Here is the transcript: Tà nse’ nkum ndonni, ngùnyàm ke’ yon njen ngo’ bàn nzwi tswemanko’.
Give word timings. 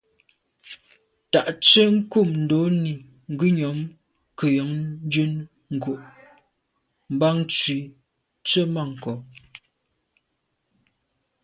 Tà 1.31 1.41
nse’ 1.57 1.81
nkum 1.97 2.29
ndonni, 2.43 2.93
ngùnyàm 3.31 3.79
ke’ 4.37 4.45
yon 4.57 4.73
njen 5.05 5.33
ngo’ 5.75 5.93
bàn 7.19 7.37
nzwi 7.45 7.77
tswemanko’. 8.45 9.13